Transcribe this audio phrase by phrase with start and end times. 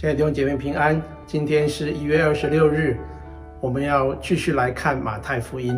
[0.00, 2.96] 亲爱的弟兄姐妹平安，今天是一月二十六日，
[3.60, 5.76] 我们要继续来看马太福音。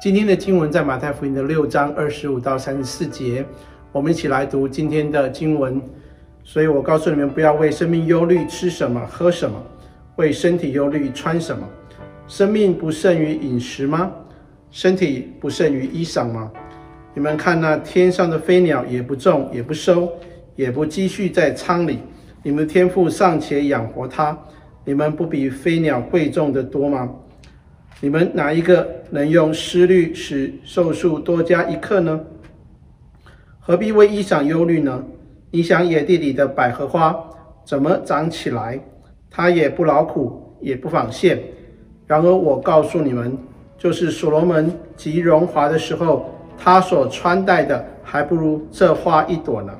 [0.00, 3.44] 今天的经文在马太福音的六章二十五到三十四节，
[3.92, 5.78] 我们一起来读今天的经文。
[6.42, 9.58] 所以我告诉你们，不要为生命忧虑，吃什么，喝什么；
[10.16, 11.68] 为身体忧虑，穿什么。
[12.26, 14.10] 生命不胜于饮食吗？
[14.70, 16.50] 身体不胜于衣裳吗？
[17.12, 20.10] 你们看那天上的飞鸟，也不种，也不收，
[20.56, 21.98] 也不积蓄在仓里。
[22.42, 24.36] 你们天父尚且养活它，
[24.84, 27.10] 你们不比飞鸟贵重的多吗？
[28.00, 32.20] 你们哪一个能用思虑使寿数多加一刻呢？
[33.58, 35.04] 何必为衣裳忧虑呢？
[35.50, 37.14] 你想野地里的百合花
[37.64, 38.80] 怎么长起来？
[39.28, 41.40] 它也不劳苦，也不纺线。
[42.06, 43.36] 然而我告诉你们，
[43.76, 49.72] 就是所罗门极荣华的时候，他所穿戴的还不如这花一朵呢。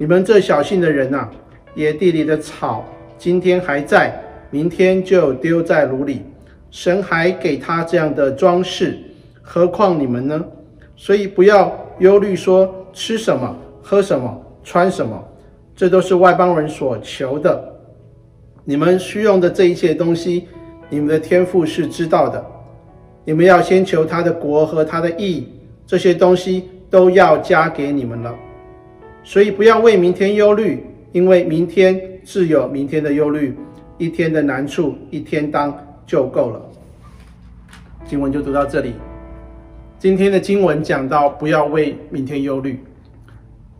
[0.00, 1.28] 你们这小信的人呐、
[1.74, 2.82] 野地里的草
[3.18, 4.18] 今天还在，
[4.50, 6.22] 明天就丢在炉里。
[6.70, 8.96] 神还给他这样的装饰，
[9.42, 10.42] 何况你们呢？
[10.96, 15.22] 所以不要忧虑，说吃什么、喝什么、穿什么，
[15.76, 17.62] 这都是外邦人所求的。
[18.64, 20.48] 你们需用的这一切东西，
[20.88, 22.42] 你们的天赋是知道的。
[23.22, 25.46] 你们要先求他的国和他的义，
[25.86, 28.34] 这些东西都要加给你们了。
[29.22, 33.56] 所以不要为明天忧虑，因为明天自有明天的忧虑，
[33.98, 36.60] 一天的难处一天当就够了。
[38.06, 38.94] 经文就读到这里。
[39.98, 42.82] 今天的经文讲到不要为明天忧虑。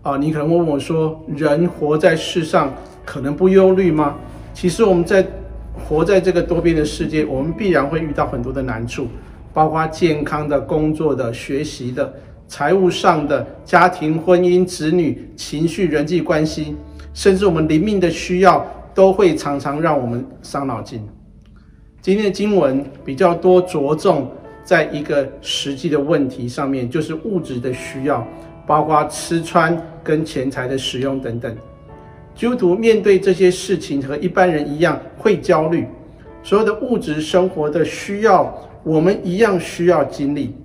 [0.02, 2.72] 啊，你可能问我说：人活在世上
[3.04, 4.16] 可能不忧虑吗？
[4.54, 5.26] 其实我们在
[5.74, 9.08] 活在这个多变的世界，我们必然会遇到很多的难处，
[9.52, 12.14] 包括健康的、工作的、学习的。
[12.50, 16.74] 财务上的、家庭、婚姻、子女、情绪、人际关系，
[17.14, 21.00] 甚至我们灵命的需要，都会常常让我们伤脑筋。
[22.02, 24.28] 今天的经文比较多着重
[24.64, 28.26] 在一个实际的问题上面，就是物质的需要，
[28.66, 31.56] 包括吃穿跟钱财的使用等等。
[32.34, 35.86] 基督徒面对这些事情和一般人一样会焦虑，
[36.42, 38.52] 所有的物质生活的需要，
[38.82, 40.56] 我们一样需要经历。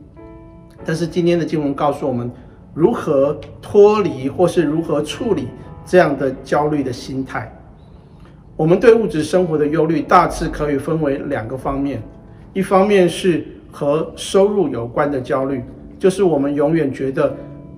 [0.86, 2.30] 但是今天的经文告诉我们，
[2.74, 5.48] 如何脱离或是如何处理
[5.86, 7.52] 这样的焦虑的心态。
[8.56, 12.02] 我们对物质生活的忧虑大致可以分为两个方面，
[12.54, 15.64] 一方面是和收入有关的焦虑，
[15.98, 17.36] 就是我们永远觉得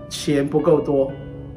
[0.09, 1.11] 钱不够多，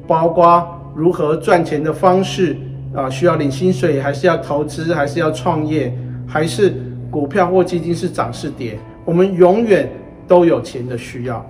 [0.07, 2.55] 包括如何赚钱的方式
[2.95, 5.95] 啊，需要领薪水，还是要投资，还是要创业，
[6.25, 6.73] 还是
[7.11, 9.91] 股票或基金是涨是跌，我们永远。
[10.27, 11.45] 都有钱的需要。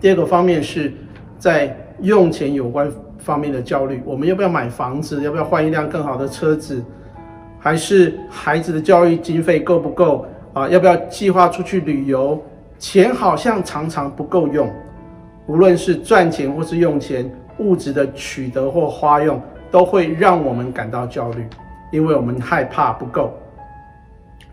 [0.00, 0.92] 第二个方面是
[1.38, 5.22] 在用钱有关方面的焦虑，我们要不要买房子？
[5.22, 6.84] 要不要换一辆更好的车子？
[7.58, 10.68] 还是孩子的教育经费够不够啊？
[10.68, 12.40] 要不要计划出去旅游？
[12.78, 14.70] 钱好像常常不够用。
[15.46, 17.28] 无论是赚钱或是用钱，
[17.58, 19.40] 物质的取得或花用，
[19.70, 21.46] 都会让我们感到焦虑，
[21.90, 23.32] 因为我们害怕不够。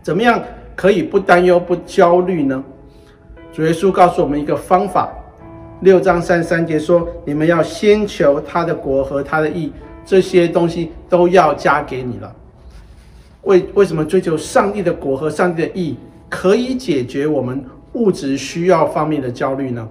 [0.02, 0.42] 怎么样
[0.74, 2.64] 可以不担忧、不焦虑呢？
[3.54, 5.08] 主耶稣告诉我们一个方法，
[5.80, 9.72] 六章三十三节说：“你们要先求他的国和他的义，
[10.04, 12.34] 这些东西都要加给你了。”
[13.42, 15.96] 为为什么追求上帝的国和上帝的义
[16.28, 19.88] 可以解决我们物质需要方面的焦虑呢？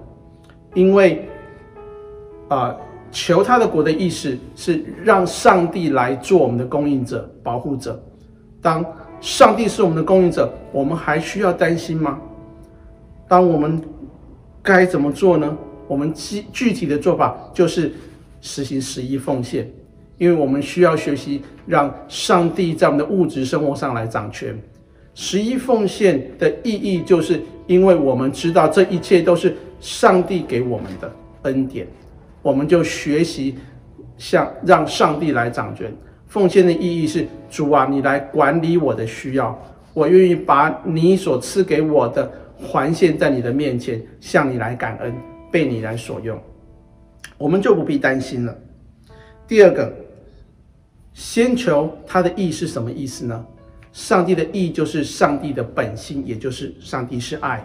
[0.74, 1.26] 因为
[2.48, 2.76] 啊、
[3.10, 7.98] 求他的国的意思是让上帝来做我们的供应者、保护者。
[8.60, 8.84] 当
[9.22, 12.18] 上帝是我们的供应者，我们还需要担心吗？
[13.26, 13.80] 当我们
[14.62, 15.56] 该怎么做呢？
[15.86, 17.92] 我们具具体的做法就是
[18.40, 19.70] 实行十一奉献，
[20.16, 24.58] 因为我们需要学习让上帝在我们的物质生活上来掌权。
[25.14, 31.12] 十一奉献的意义，就是因为我们知道这一切都是上帝给我们的
[31.42, 31.86] 恩典，
[32.40, 33.56] 我们就学习
[34.16, 35.94] 向让上帝来掌权。
[36.26, 39.56] 奉献的意义是：主啊，你来管理我的需要，
[39.92, 42.30] 我愿意把你所赐给我的。
[42.64, 45.14] 还现在你的面前，向你来感恩，
[45.52, 46.36] 被你来所用，
[47.38, 48.58] 我们就不必担心了。
[49.46, 49.94] 第二个，
[51.12, 53.46] 先求他的义是什么意思呢？
[53.92, 57.64] 上帝的义就是上帝的本性，也就是上帝是爱。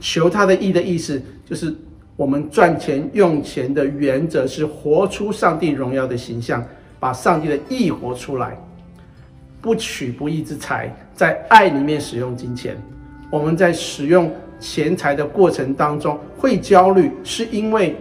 [0.00, 1.72] 求他的义的意思，就是
[2.16, 6.66] 我们赚钱用钱的原则是活出上帝荣耀的形象，
[6.98, 8.58] 把上帝的义活出来，
[9.60, 12.76] 不取不义之财，在爱里面使用金钱。
[13.30, 17.94] 我们在使用钱财的过程当中会焦虑，是因为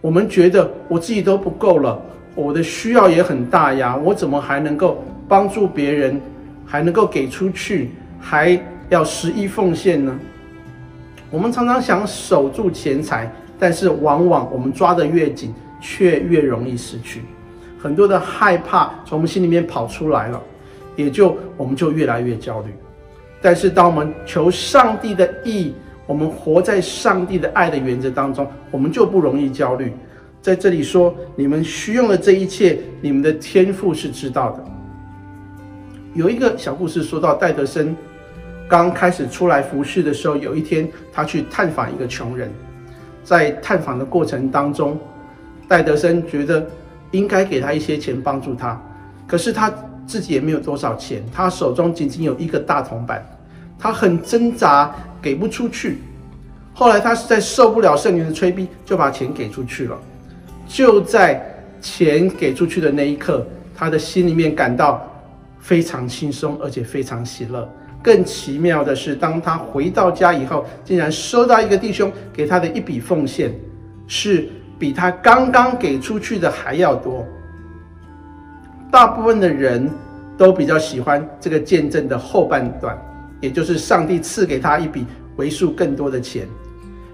[0.00, 2.00] 我们觉得我自己都不够了，
[2.34, 6.20] 我的需要也很大呀，我怎么还能够帮助别人，
[6.64, 8.58] 还能够给出去，还
[8.88, 10.18] 要十一奉献呢？
[11.30, 17.20] 我们常常想守住钱财，但是往往我们抓得越紧，却越容易失去。
[17.78, 20.42] 很多的害怕从我们心里面跑出来了，
[20.96, 22.72] 也就我们就越来越焦虑。
[23.40, 25.72] 但是当我们求上帝的意，
[26.06, 29.92] 我们活在上帝的爱的原则当中，我们就不容易焦虑。
[30.40, 34.64] 在这里说，你们需用的这一切，你们的天赋是知道的。
[36.14, 37.96] 有一个小故事说到戴德生。
[38.70, 42.52] 刚开始出来服侍的时候，有一天他去探访一个穷人，
[43.24, 44.98] 在探访的过程当中，
[45.66, 46.66] 戴德生觉得
[47.12, 48.78] 应该给他一些钱帮助他，
[49.26, 49.72] 可是他
[50.08, 53.24] 自己也没有多少钱，他手中仅仅有一个大铜板，
[53.78, 55.98] 他很挣扎，给不出去。
[56.72, 59.98] 后来他实在受不了圣灵的催逼，就把钱给出去了。
[60.66, 61.44] 就在
[61.80, 63.46] 钱给出去的那一刻，
[63.76, 65.06] 他的心里面感到
[65.60, 67.68] 非常轻松，而且非常喜乐。
[68.02, 73.52] 更奇妙的是，当他回到家以后，竟然收到一个弟兄给他的一笔奉献，
[74.06, 77.26] 是比他刚刚给出去的还要多。
[78.90, 79.90] 大部分的人
[80.36, 82.96] 都比较喜欢这个见证的后半段，
[83.40, 85.06] 也就是上帝赐给他一笔
[85.36, 86.46] 为数更多的钱。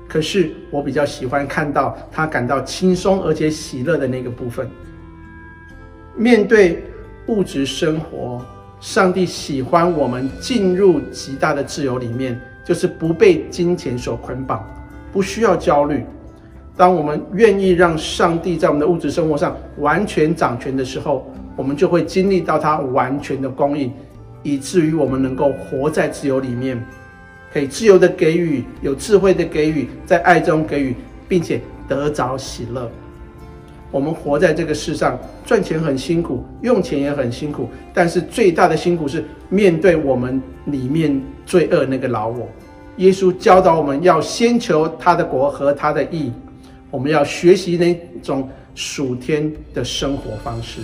[0.08, 4.68] 可是我比较喜欢看到他感到轻松而且喜乐的那个部分。
[6.16, 6.84] 面对
[7.26, 8.44] 物质生活。
[8.80, 14.62] 上帝喜欢我们进入极大的自由里面，就是不被金钱所捆绑，
[15.10, 16.04] 不需要焦虑。
[16.76, 23.92] 当我们愿意让上帝在我们的物质生活上完全掌权的时候，我们就会经历到他完全的供应，
[24.42, 26.82] 以至于我们能够活在自由里面，
[27.52, 30.94] 可以自由的给予，有智慧的给予，在爱中给予，
[31.28, 32.90] 并且得着喜乐。
[33.90, 35.16] 我们活在这个世上，
[35.46, 42.48] 赚钱很辛苦，用钱也很辛苦，但是最大的辛苦是面对我们里面罪恶那个老我。
[42.96, 46.32] 耶稣教导我们要先求他的国和他的义，
[46.90, 50.80] 我们要学习那种属天的生活方式。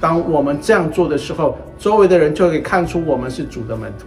[0.00, 4.06] 当我们这样做的时候，周围的人就可以看出我们是主的门徒。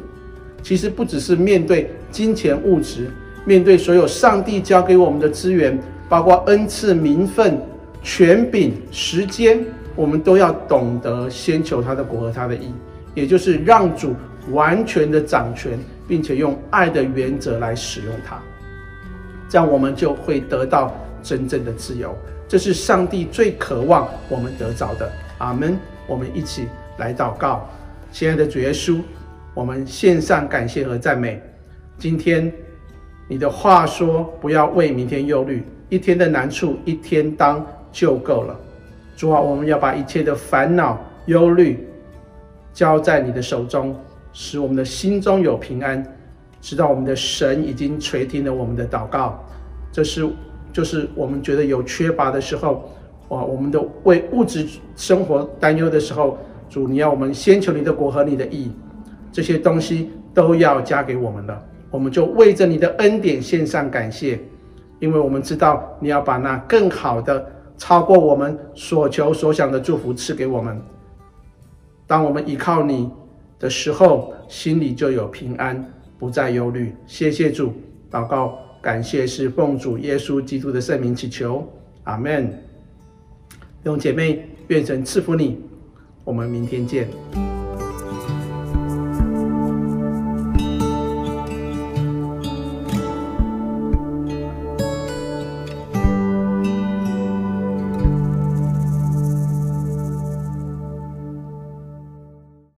[0.62, 3.10] 其实不只是面对金钱物质，
[3.46, 7.60] 面对所有上帝交给我们的资源，包括恩赐、名分。
[8.02, 9.60] 权柄、时间，
[9.94, 12.72] 我们都要懂得先求他的国和他的义，
[13.14, 14.16] 也就是让主
[14.52, 15.78] 完全的掌权，
[16.08, 18.42] 并且用爱的原则来使用它，
[19.50, 22.18] 这样我们就会得到真正的自由。
[22.48, 25.12] 这是上帝最渴望我们得着的。
[25.40, 25.78] 阿门。
[26.08, 27.68] 我们一起来祷告，
[28.12, 29.02] 亲爱的主耶稣，
[29.54, 31.42] 我们献上感谢和赞美。
[31.98, 32.52] 今天
[33.28, 38.60] 你的话说，不要为明天忧虑，一天的难处一天当就够了，
[39.16, 41.88] 主啊，我们要把一切的烦恼、忧虑
[42.74, 43.96] 交在你的手中，
[44.34, 46.04] 使我们的心中有平安，
[46.60, 49.46] 知道我们的神已经垂听了我们的祷告。
[49.92, 50.28] 这是
[50.74, 52.92] 就是我们觉得有缺乏的时候，
[53.30, 56.38] 哇，我们的为物质生活担忧的时候，
[56.70, 58.72] 主，你要我们先求你的国和你的义，
[59.32, 64.40] 这些东西都要加给我们了，我们就为着你的恩典献上感谢，
[65.00, 67.54] 因为我们知道你要把那更好的。
[67.82, 70.82] 超过我们所求所想的祝福赐给我们。
[72.06, 73.10] 当我们依靠你
[73.58, 76.94] 的时候，心里就有平安，不再忧虑。
[77.08, 77.72] 谢谢主，
[78.12, 81.66] 祷告感谢是奉主耶稣基督的圣名祈求，
[82.04, 82.69] 阿门。
[83.82, 85.58] 弟兄姐妹，愿神赐福你，
[86.26, 87.08] 我们明天见。